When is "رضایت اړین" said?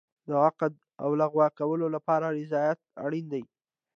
2.39-3.25